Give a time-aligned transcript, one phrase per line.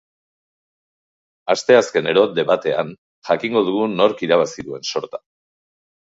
[1.53, 2.89] Asteazkenero, debatean,
[3.29, 5.21] jakingo dugu nork irabazi duen sorta.